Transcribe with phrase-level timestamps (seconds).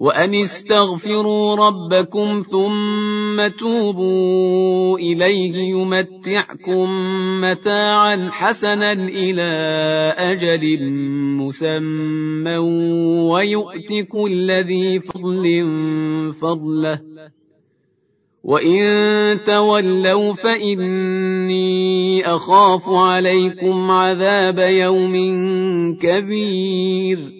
[0.00, 6.88] وأن استغفروا ربكم ثم توبوا إليه يمتعكم
[7.40, 9.50] متاعا حسنا إلى
[10.18, 10.92] أجل
[11.36, 12.56] مسمى
[13.30, 15.44] ويؤت كل ذي فضل
[16.40, 17.00] فضله
[18.44, 18.80] وإن
[19.46, 25.14] تولوا فإني أخاف عليكم عذاب يوم
[26.02, 27.39] كبير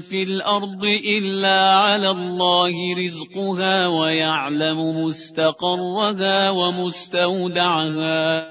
[0.00, 8.46] في الأرض إلا على الله رزقها ويعلم مستقرها ومستودعها.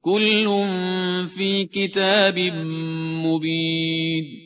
[0.00, 0.46] كل
[1.36, 2.38] في كتاب
[3.26, 4.45] مبين.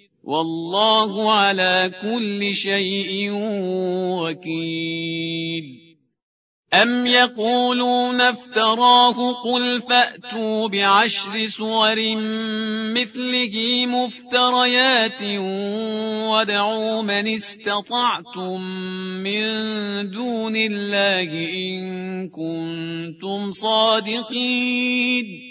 [0.23, 3.31] والله على كل شيء
[4.21, 5.81] وكيل.
[6.73, 12.15] أم يقولون افتراه قل فأتوا بعشر سور
[12.93, 15.21] مثله مفتريات
[16.31, 18.61] وادعوا من استطعتم
[19.23, 19.41] من
[20.11, 25.50] دون الله إن كنتم صادقين.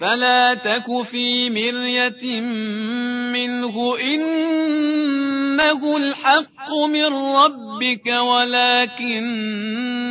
[0.00, 2.40] فلا تك في مرية
[3.32, 9.26] منه إنه الحق من ربك ولكن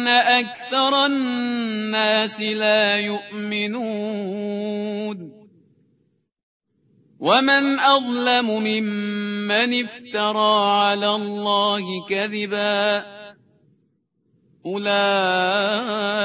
[0.07, 4.45] أكثر الناس لا يؤمنون.
[7.19, 13.15] ومن أظلم ممن افترى على الله كذباً
[14.65, 16.24] أولئك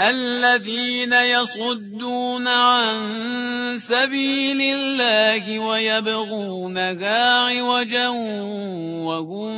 [0.00, 8.08] الذين يصدون عن سبيل الله ويبغونها عوجا
[9.08, 9.54] وهم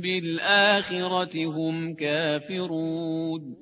[0.00, 3.61] بالآخرة هم كافرون.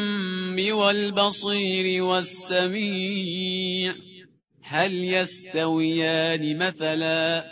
[0.69, 3.95] والبصير والسميع
[4.63, 7.45] هل يستويان مثلا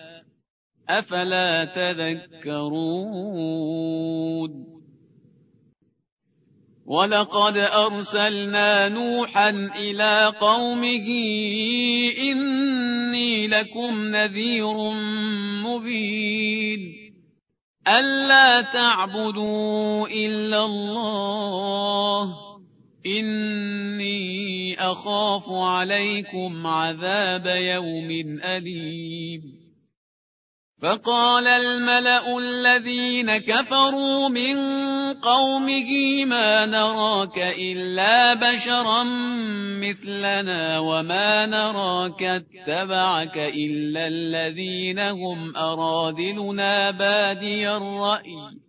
[0.89, 3.09] أفلا تذكرون
[6.85, 11.07] ولقد أرسلنا نوحا إلى قومه
[12.17, 14.91] إني لكم نذير
[15.65, 17.13] مبين
[17.87, 22.48] ألا تعبدوا إلا الله
[23.05, 29.59] إني أخاف عليكم عذاب يوم أليم
[30.81, 34.55] فقال الملأ الذين كفروا من
[35.13, 39.03] قومه ما نراك إلا بشرا
[39.83, 48.68] مثلنا وما نراك اتبعك إلا الذين هم أرادلنا بادي الرأي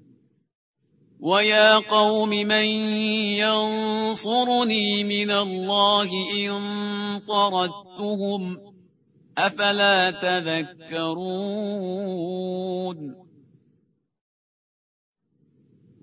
[1.21, 2.65] ويا قوم من
[3.37, 6.59] ينصرني من الله إن
[7.27, 8.57] طردتهم
[9.37, 11.41] أفلا تذكرون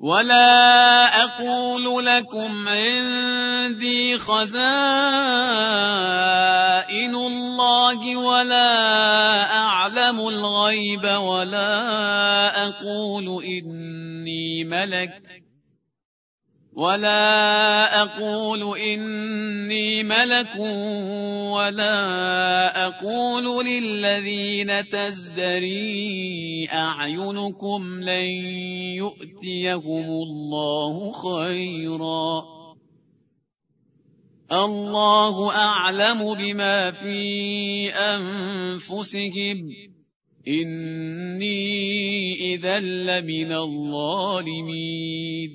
[0.00, 4.58] ولا أقول لكم عندي خزائن
[7.14, 13.44] الله ولا أعلم الغيب ولا أقول
[14.28, 15.42] إني ملك.
[16.72, 20.56] ولا أقول إني ملك
[21.52, 28.30] ولا أقول للذين تزدري أعينكم لن
[28.94, 32.44] يؤتيهم الله خيرا.
[34.52, 39.87] الله أعلم بما في أنفسهم.
[40.48, 45.50] إني إذا لمن الظالمين.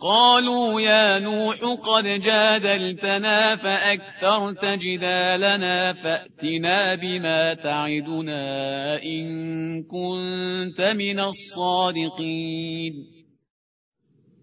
[0.00, 13.15] قالوا يا نوح قد جادلتنا فأكثرت جدالنا فأتنا بما تعدنا إن كنت من الصادقين.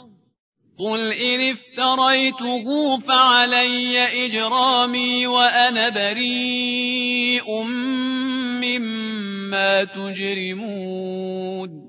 [0.79, 7.63] قل إن افتريته فعلي إجرامي وأنا بريء
[8.63, 11.88] مما تجرمون.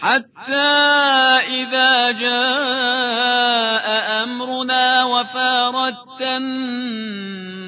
[0.00, 0.52] حتى
[1.48, 3.86] إذا جاء
[4.24, 7.66] أمرنا وفاردت النور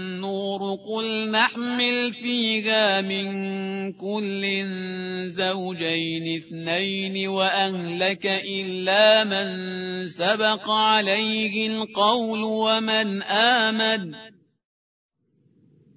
[0.87, 3.27] قل نحمل فيها من
[3.93, 4.67] كل
[5.29, 14.15] زوجين اثنين وأهلك إلا من سبق عليه القول ومن آمن.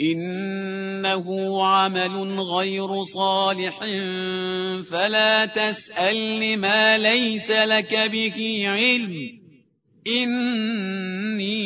[0.00, 1.26] إنه
[1.66, 3.78] عمل غير صالح
[4.90, 9.14] فلا تسأل ما ليس لك به علم.
[10.06, 11.56] إني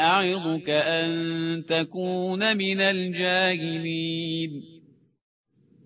[0.00, 1.12] أعظك أن
[1.68, 4.62] تكون من الجاهلين.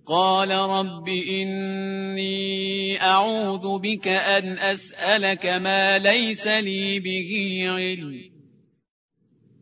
[0.07, 8.36] قال رب إني أعوذ بك أن أسألك ما ليس لي به علم.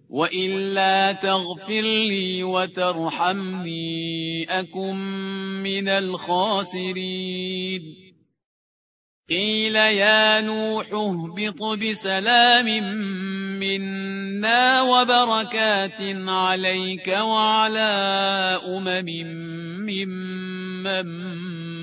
[0.08, 4.04] وإلا تغفر لي وترحمني
[4.60, 4.96] أكن
[5.62, 7.34] من الخاسرين
[9.28, 12.66] قيل يا نوح اهبط بسلام
[13.60, 17.92] منا وبركات عليك وعلى
[18.66, 19.08] أمم
[19.88, 21.06] ممن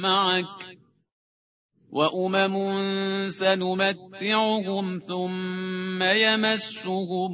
[0.02, 0.72] معك
[1.92, 2.56] وأمم
[3.30, 7.34] سنمتعهم ثم يمسهم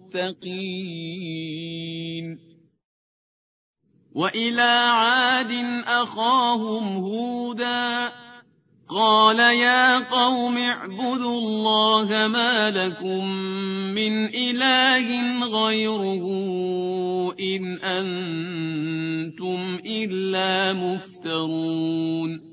[4.15, 5.51] وإلى عاد
[5.87, 8.11] أخاهم هودا
[8.87, 13.27] قال يا قوم اعبدوا الله ما لكم
[13.95, 16.25] من إله غيره
[17.39, 22.50] إن أنتم إلا مفترون.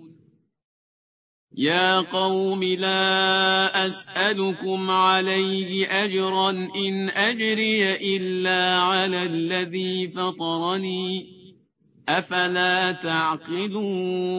[1.59, 11.27] يا قوم لا أسألكم عليه أجرا إن أجري إلا على الذي فطرني.
[12.09, 14.39] أفلا تعقلون؟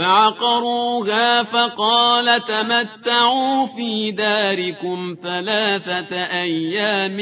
[0.00, 7.16] فعقروها فقال تمتعوا في داركم ثلاثة أيام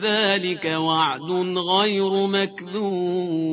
[0.00, 3.52] ذلك وعد غير مكذوب.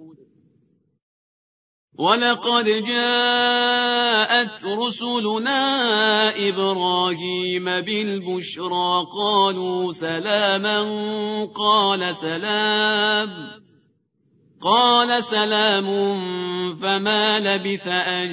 [1.99, 5.61] ولقد جاءت رسلنا
[6.49, 10.79] إبراهيم بالبشرى قالوا سلاما
[11.55, 13.61] قال سلام
[14.61, 15.85] قال سلام
[16.75, 18.29] فما لبث أن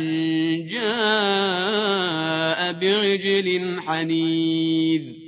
[0.71, 5.28] جاء بعجل حنيذ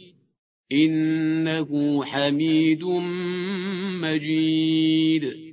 [0.71, 2.83] إنه حميد
[4.01, 5.51] مجيد.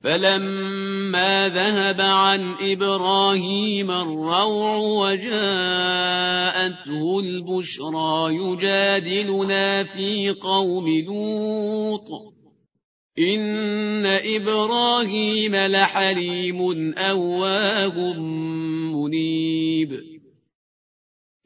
[0.00, 5.30] فلما ذهب عن إبراهيم الروع وجاءته
[7.20, 12.34] البشرى يجادلنا في قوم لوط.
[13.18, 18.12] إن إبراهيم لحليم أواه
[18.92, 20.07] منيب.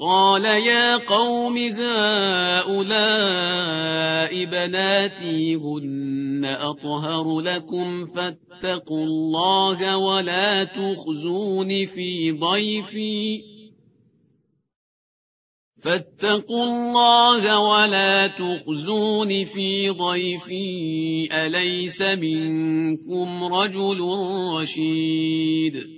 [0.00, 2.84] قال يا قوم هؤلاء
[4.44, 13.42] بناتي هن أطهر لكم فاتقوا الله ولا تخزون في ضيفي.
[15.84, 21.28] فاتقوا الله ولا تخزون في ضيفي.
[21.32, 24.00] أليس منكم رجل
[24.52, 25.97] رشيد؟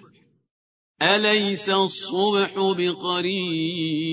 [1.01, 4.11] أليس الصبح بقريب؟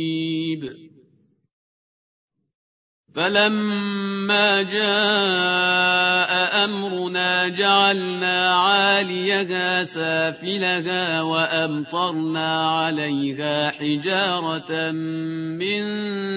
[3.14, 15.84] فلما جاء أمرنا جعلنا عاليها سافلها وأمطرنا عليها حجارة من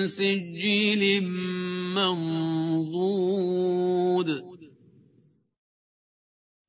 [0.08, 1.24] سجيل
[1.96, 3.32] منضود.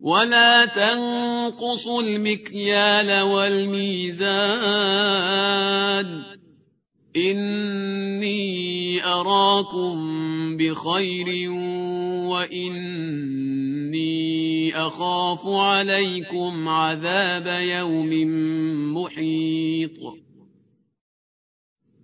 [0.00, 4.26] ولا تنقصوا المكيال والميزان.
[7.16, 9.96] إني أراكم
[10.56, 11.50] بخير
[12.30, 13.06] وإني
[14.76, 18.10] أخاف عليكم عذاب يوم
[18.94, 20.25] محيط.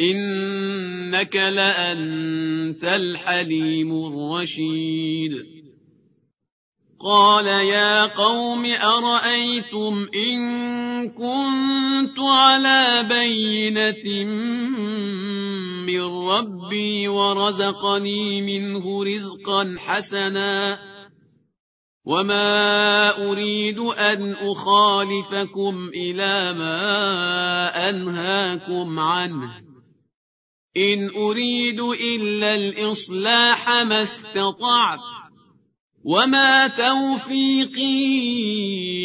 [0.00, 5.32] إنك لأنت الحليم الرشيد
[7.00, 10.40] قال يا قوم أرأيتم إن
[11.10, 14.24] كنت على بينة
[15.86, 20.78] من ربي ورزقني منه رزقا حسنا
[22.04, 29.73] وما أريد أن أخالفكم إلى ما أنهاكم عنه
[30.76, 34.98] إن أريد إلا الإصلاح ما استطعت
[36.04, 37.94] وما توفيقي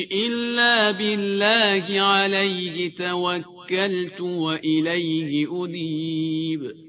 [0.03, 6.88] إلا بالله عليه توكلت وإليه أنيب.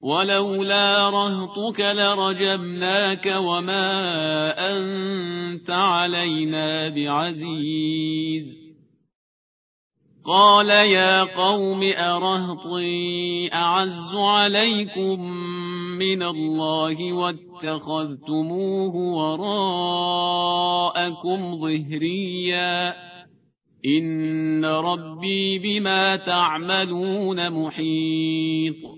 [0.00, 3.90] ولولا رهطك لرجمناك وما
[4.76, 8.58] أنت علينا بعزيز
[10.24, 15.20] قال يا قوم أرهطي أعز عليكم
[15.98, 18.96] من الله واتخذتموه
[19.34, 20.56] وراءكم
[21.56, 22.94] ظهريا
[23.86, 28.97] إن ربي بما تعملون محيط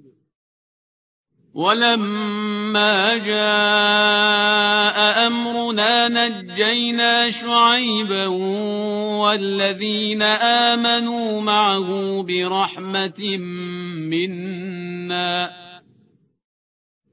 [1.53, 8.27] ولما جاء أمرنا نجينا شعيبا
[9.19, 13.37] والذين آمنوا معه برحمة
[14.07, 15.51] منا.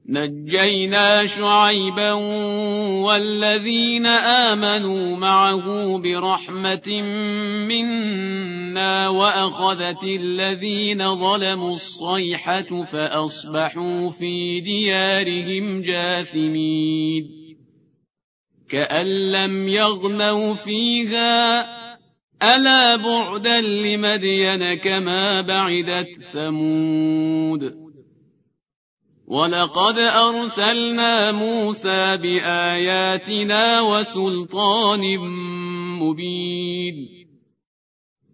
[0.09, 2.11] نجينا شعيبا
[3.03, 7.01] والذين آمنوا معه برحمة
[7.67, 8.58] منا.
[9.07, 17.39] وأخذت الذين ظلموا الصيحة فأصبحوا في ديارهم جاثمين.
[18.69, 21.65] كأن لم يغنوا فيها
[22.43, 27.89] ألا بعدا لمدين كما بعدت ثمود.
[29.27, 35.17] ولقد أرسلنا موسى بآياتنا وسلطان
[35.99, 37.18] مبين.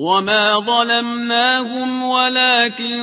[0.00, 3.00] وما ظلمناهم ولكن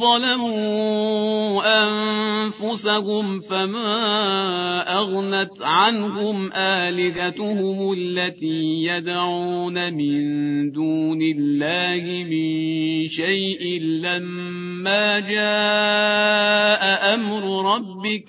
[0.00, 10.20] ظلموا انفسهم فما اغنت عنهم الهتهم التي يدعون من
[10.72, 12.48] دون الله من
[13.08, 18.28] شيء لما جاء أمر ربك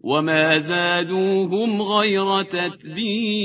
[0.00, 3.44] وما زادوهم غير تتبيب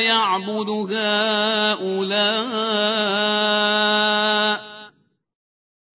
[0.00, 2.20] يعبد هؤلاء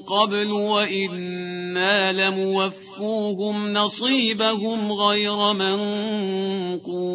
[0.00, 5.52] قبل وإنا لموفوهم نصيبهم غير
[6.82, 7.14] منقوص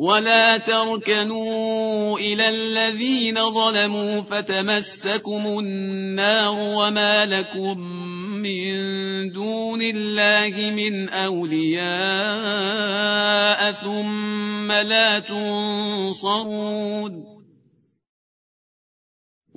[0.00, 7.80] ولا تركنوا إلى الذين ظلموا فتمسكم النار وما لكم
[8.40, 8.72] من
[9.32, 11.90] دون الله من أولياء
[13.72, 16.60] ثم لا تنصرون